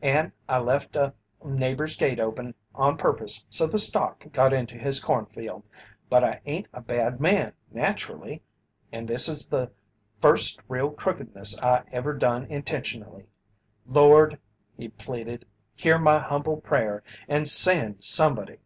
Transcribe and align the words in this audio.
And 0.00 0.32
I 0.48 0.56
left 0.58 0.96
a 0.96 1.12
neighbour's 1.44 1.96
gate 1.98 2.18
open 2.18 2.54
on 2.74 2.96
purpose 2.96 3.44
so 3.50 3.66
the 3.66 3.78
stock 3.78 4.24
got 4.32 4.54
into 4.54 4.74
his 4.78 4.98
cornfield, 5.00 5.64
but 6.08 6.24
I 6.24 6.40
ain't 6.46 6.66
a 6.72 6.80
bad 6.80 7.20
man 7.20 7.52
naturally, 7.70 8.40
and 8.90 9.06
this 9.06 9.28
is 9.28 9.50
the 9.50 9.70
first 10.18 10.58
real 10.66 10.88
crookedness 10.90 11.60
I 11.60 11.82
ever 11.92 12.14
done 12.14 12.46
intentionally. 12.46 13.26
Lord," 13.86 14.38
he 14.78 14.88
pleaded, 14.88 15.44
"hear 15.74 15.98
my 15.98 16.18
humble 16.20 16.62
prayer 16.62 17.02
and 17.28 17.46
send 17.46 18.02
somebody!" 18.02 18.60